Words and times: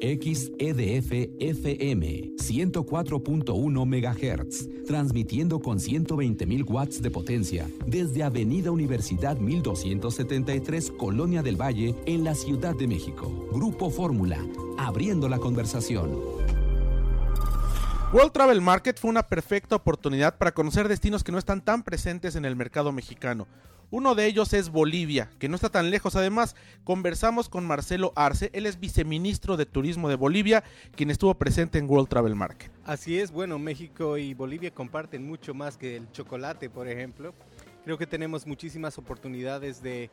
XEDF 0.00 1.12
FM 1.38 2.32
104.1 2.36 3.86
MHz, 3.86 4.86
transmitiendo 4.86 5.60
con 5.60 5.78
120.000 5.78 6.68
watts 6.68 7.02
de 7.02 7.10
potencia 7.10 7.68
desde 7.86 8.22
Avenida 8.22 8.70
Universidad 8.70 9.36
1273, 9.36 10.90
Colonia 10.92 11.42
del 11.42 11.60
Valle, 11.60 11.94
en 12.06 12.24
la 12.24 12.34
Ciudad 12.34 12.74
de 12.74 12.86
México. 12.86 13.48
Grupo 13.52 13.90
Fórmula, 13.90 14.38
abriendo 14.78 15.28
la 15.28 15.38
conversación. 15.38 16.18
World 18.12 18.32
Travel 18.32 18.60
Market 18.60 18.98
fue 18.98 19.10
una 19.10 19.22
perfecta 19.22 19.76
oportunidad 19.76 20.36
para 20.36 20.52
conocer 20.52 20.88
destinos 20.88 21.22
que 21.22 21.30
no 21.30 21.38
están 21.38 21.60
tan 21.60 21.84
presentes 21.84 22.34
en 22.34 22.44
el 22.44 22.56
mercado 22.56 22.90
mexicano. 22.90 23.46
Uno 23.92 24.14
de 24.14 24.26
ellos 24.26 24.52
es 24.52 24.70
Bolivia, 24.70 25.30
que 25.40 25.48
no 25.48 25.56
está 25.56 25.68
tan 25.68 25.90
lejos. 25.90 26.14
Además, 26.14 26.54
conversamos 26.84 27.48
con 27.48 27.66
Marcelo 27.66 28.12
Arce, 28.14 28.50
él 28.52 28.66
es 28.66 28.78
viceministro 28.78 29.56
de 29.56 29.66
Turismo 29.66 30.08
de 30.08 30.14
Bolivia, 30.14 30.62
quien 30.94 31.10
estuvo 31.10 31.34
presente 31.34 31.78
en 31.78 31.90
World 31.90 32.08
Travel 32.08 32.36
Market. 32.36 32.70
Así 32.84 33.18
es, 33.18 33.32
bueno, 33.32 33.58
México 33.58 34.16
y 34.16 34.32
Bolivia 34.32 34.70
comparten 34.72 35.26
mucho 35.26 35.54
más 35.54 35.76
que 35.76 35.96
el 35.96 36.10
chocolate, 36.12 36.70
por 36.70 36.86
ejemplo. 36.86 37.34
Creo 37.84 37.98
que 37.98 38.06
tenemos 38.06 38.46
muchísimas 38.46 38.96
oportunidades 38.96 39.82
de, 39.82 40.08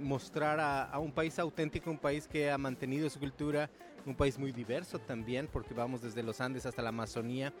mostrar 0.00 0.60
a, 0.60 0.96
un 1.00 1.10
país 1.10 1.40
auténtico, 1.40 1.90
un 1.90 1.98
país 1.98 2.28
que 2.28 2.52
ha 2.52 2.58
mantenido 2.58 3.10
su 3.10 3.18
cultura, 3.18 3.68
un 4.06 4.14
país 4.14 4.38
muy 4.38 4.52
diverso 4.52 5.00
también, 5.00 5.48
porque 5.52 5.74
vamos 5.74 6.02
desde 6.02 6.22
los 6.22 6.40
Andes 6.40 6.66
hasta 6.66 6.82
la 6.82 6.90
Amazonía 6.90 7.52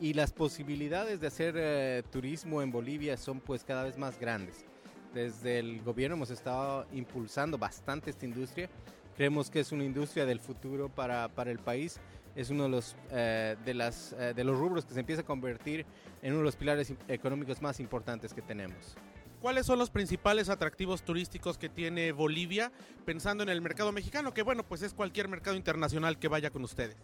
y 0.00 0.12
las 0.12 0.32
posibilidades 0.32 1.20
de 1.20 1.28
hacer 1.28 1.54
eh, 1.56 2.02
turismo 2.10 2.60
en 2.60 2.70
Bolivia 2.72 3.16
son 3.16 3.40
pues 3.40 3.64
cada 3.64 3.84
vez 3.84 3.96
más 3.96 4.18
grandes. 4.18 4.66
Desde 5.14 5.58
el 5.58 5.82
gobierno 5.82 6.16
hemos 6.16 6.30
estado 6.30 6.86
impulsando 6.92 7.58
bastante 7.58 8.10
esta 8.10 8.24
industria. 8.24 8.70
Creemos 9.16 9.50
que 9.50 9.60
es 9.60 9.72
una 9.72 9.84
industria 9.84 10.24
del 10.24 10.40
futuro 10.40 10.88
para, 10.88 11.28
para 11.28 11.50
el 11.50 11.58
país. 11.58 12.00
Es 12.34 12.48
uno 12.48 12.64
de 12.64 12.68
los, 12.70 12.96
eh, 13.10 13.56
de, 13.64 13.74
las, 13.74 14.14
eh, 14.14 14.32
de 14.34 14.44
los 14.44 14.58
rubros 14.58 14.86
que 14.86 14.94
se 14.94 15.00
empieza 15.00 15.20
a 15.20 15.24
convertir 15.24 15.84
en 16.22 16.32
uno 16.32 16.38
de 16.38 16.44
los 16.44 16.56
pilares 16.56 16.94
económicos 17.08 17.60
más 17.60 17.78
importantes 17.78 18.32
que 18.32 18.40
tenemos. 18.40 18.96
¿Cuáles 19.42 19.66
son 19.66 19.78
los 19.78 19.90
principales 19.90 20.48
atractivos 20.48 21.02
turísticos 21.02 21.58
que 21.58 21.68
tiene 21.68 22.12
Bolivia 22.12 22.72
pensando 23.04 23.42
en 23.42 23.48
el 23.48 23.60
mercado 23.60 23.92
mexicano? 23.92 24.32
Que 24.32 24.42
bueno, 24.42 24.62
pues 24.62 24.82
es 24.82 24.94
cualquier 24.94 25.28
mercado 25.28 25.56
internacional 25.56 26.18
que 26.18 26.28
vaya 26.28 26.50
con 26.50 26.62
ustedes. 26.62 26.96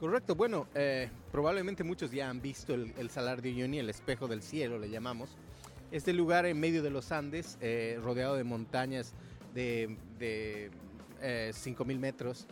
Correcto, 0.00 0.34
bueno, 0.34 0.66
eh, 0.74 1.10
probablemente 1.30 1.84
muchos 1.84 2.10
ya 2.10 2.28
han 2.28 2.40
visto 2.40 2.74
el, 2.74 3.08
Salar 3.08 3.40
de 3.40 3.50
Uyuni, 3.50 3.78
el 3.78 3.88
espejo 3.88 4.26
del 4.26 4.42
cielo 4.42 4.78
le 4.78 4.90
llamamos. 4.90 5.36
Este 5.92 6.12
lugar 6.12 6.46
en 6.46 6.58
medio 6.58 6.82
de 6.82 6.90
los 6.90 7.12
Andes, 7.12 7.56
eh, 7.60 8.00
rodeado 8.02 8.34
de 8.34 8.42
montañas 8.42 9.14
de, 9.54 9.96
de 10.18 10.70
eh, 11.20 11.52
5.000 11.54 11.98
metros, 11.98 12.48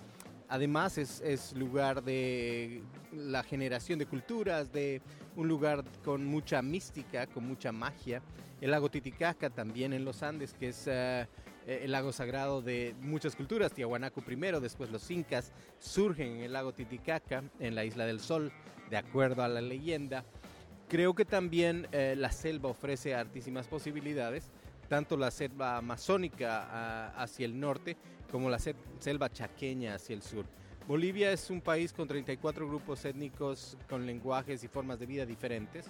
Además 0.50 0.98
es, 0.98 1.52
lugar 1.52 2.02
de 2.02 2.82
la 3.12 3.44
generación 3.44 4.00
de 4.00 4.06
culturas, 4.06 4.72
de 4.72 5.00
un 5.36 5.46
lugar 5.46 5.84
con 6.04 6.24
mucha 6.24 6.60
mística, 6.60 7.28
con 7.28 7.46
mucha 7.46 7.70
magia. 7.70 8.20
El 8.60 8.72
lago 8.72 8.90
Titicaca 8.90 9.48
también 9.48 9.92
en 9.92 10.04
los 10.04 10.24
Andes, 10.24 10.52
que 10.54 10.70
es 10.70 10.88
eh, 10.88 11.28
el 11.68 11.92
lago 11.92 12.10
sagrado 12.10 12.62
de 12.62 12.96
muchas 13.00 13.36
culturas. 13.36 13.72
Tiahuanaco 13.72 14.22
primero, 14.22 14.58
después 14.58 14.90
los 14.90 15.08
incas 15.08 15.52
surgen 15.78 16.38
en 16.38 16.40
el 16.40 16.52
lago 16.52 16.74
Titicaca, 16.74 17.44
en 17.60 17.76
la 17.76 17.84
Isla 17.84 18.04
del 18.04 18.18
Sol, 18.18 18.50
de 18.90 18.96
acuerdo 18.96 19.44
a 19.44 19.48
la 19.48 19.60
leyenda. 19.60 20.24
Creo 20.90 21.14
que 21.14 21.24
también 21.24 21.86
eh, 21.92 22.16
la 22.18 22.32
selva 22.32 22.68
ofrece 22.68 23.14
artísimas 23.14 23.68
posibilidades 23.68 24.50
tanto 24.88 25.16
la 25.16 25.30
selva 25.30 25.76
amazónica 25.76 26.66
ah, 26.68 27.12
hacia 27.16 27.46
el 27.46 27.60
norte 27.60 27.96
como 28.28 28.50
la 28.50 28.58
selva 28.58 29.30
chaqueña 29.30 29.94
hacia 29.94 30.14
el 30.14 30.22
sur. 30.22 30.44
Bolivia 30.88 31.30
es 31.30 31.48
un 31.48 31.60
país 31.60 31.92
con 31.92 32.08
34 32.08 32.66
grupos 32.66 33.04
étnicos 33.04 33.78
con 33.88 34.04
lenguajes 34.04 34.64
y 34.64 34.68
formas 34.68 34.98
de 34.98 35.06
vida 35.06 35.24
diferentes, 35.24 35.86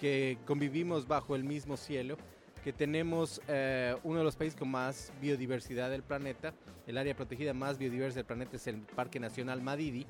que 0.00 0.38
convivimos 0.46 1.06
bajo 1.06 1.36
el 1.36 1.44
mismo 1.44 1.76
cielo, 1.76 2.16
que 2.64 2.72
tenemos 2.72 3.42
eh, 3.46 3.94
uno 4.04 4.20
de 4.20 4.24
los 4.24 4.36
países 4.36 4.58
con 4.58 4.70
más 4.70 5.12
biodiversidad 5.20 5.90
del 5.90 6.02
planeta. 6.02 6.54
El 6.86 6.96
área 6.96 7.14
protegida 7.14 7.52
más 7.52 7.76
biodiversa 7.76 8.20
del 8.20 8.24
planeta 8.24 8.56
es 8.56 8.66
el 8.68 8.78
Parque 8.80 9.20
Nacional 9.20 9.60
Madidi. 9.60 10.06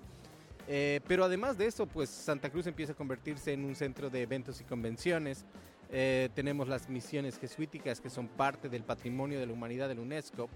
Eh, 0.66 1.00
pero 1.06 1.24
además 1.24 1.58
de 1.58 1.66
eso, 1.66 1.86
pues 1.86 2.08
Santa 2.08 2.50
Cruz 2.50 2.66
empieza 2.66 2.92
a 2.92 2.96
convertirse 2.96 3.52
en 3.52 3.64
un 3.64 3.74
centro 3.74 4.10
de 4.10 4.22
eventos 4.22 4.60
y 4.60 4.64
convenciones. 4.64 5.44
Eh, 5.90 6.30
tenemos 6.34 6.68
las 6.68 6.88
misiones 6.88 7.38
jesuíticas 7.38 8.00
que 8.00 8.10
son 8.10 8.28
parte 8.28 8.68
del 8.68 8.82
patrimonio 8.82 9.38
de 9.38 9.46
la 9.46 9.52
humanidad 9.52 9.88
de 9.88 9.94
la 9.94 10.00
UNESCO. 10.00 10.48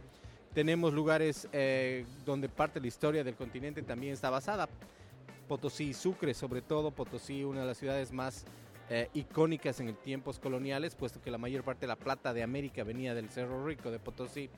Tenemos 0.55 0.95
lugares 0.95 1.49
eh, 1.53 2.07
donde 2.25 2.49
parte 2.49 2.81
de 2.81 2.83
la 2.83 2.89
historia 2.89 3.23
del 3.23 3.37
continente 3.37 3.83
también 3.83 4.15
está 4.15 4.31
basada. 4.31 4.69
Potosí 5.47 5.91
y 5.91 5.95
Sucre, 5.95 6.35
sobre 6.35 6.63
todo 6.63 6.91
Potosí, 6.91 7.45
una 7.45 7.61
de 7.61 7.67
las 7.67 7.79
ciudades 7.79 8.13
más 8.13 8.45
icónicas 9.13 9.81
en 9.81 9.95
tiempos 9.97 10.39
coloniales, 10.39 10.95
puesto 10.95 11.21
que 11.21 11.31
la 11.31 11.37
mayor 11.37 11.63
parte 11.63 11.83
de 11.83 11.89
la 11.89 11.97
plata 11.97 12.33
de 12.33 12.43
América 12.43 12.85
venía 12.85 13.15
del 13.15 13.29
Cerro 13.29 13.67
Rico 13.67 13.91
de 13.91 13.99
Potosí. 13.99 14.49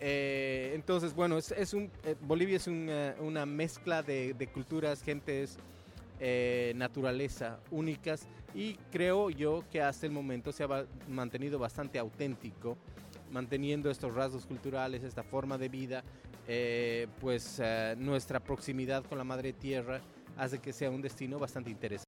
Entonces, 0.00 1.14
bueno, 1.14 1.38
es, 1.38 1.74
un, 1.74 1.90
Bolivia 2.22 2.56
es 2.56 2.66
una 2.66 3.46
mezcla 3.46 4.02
de, 4.02 4.48
culturas, 4.52 5.02
gentes, 5.02 5.58
eh, 6.20 6.72
naturaleza 6.74 7.60
únicas 7.70 8.26
y 8.52 8.74
creo 8.90 9.30
yo 9.30 9.62
que 9.70 9.80
hasta 9.80 10.04
el 10.04 10.10
momento 10.10 10.50
se 10.50 10.64
ha 10.64 10.86
mantenido 11.08 11.60
bastante 11.60 11.96
auténtico, 11.98 12.76
manteniendo 13.30 13.88
estos 13.88 14.14
rasgos 14.14 14.44
culturales, 14.44 15.04
esta 15.04 15.22
forma 15.22 15.58
de 15.58 15.68
vida, 15.68 16.02
eh, 16.48 17.06
pues 17.20 17.60
eh, 17.62 17.94
nuestra 17.98 18.40
proximidad 18.40 19.04
con 19.04 19.18
la 19.18 19.24
madre 19.24 19.52
tierra 19.52 20.00
hace 20.36 20.58
que 20.58 20.72
sea 20.72 20.90
un 20.90 21.02
destino 21.02 21.38
bastante 21.38 21.70
interesante. 21.70 22.07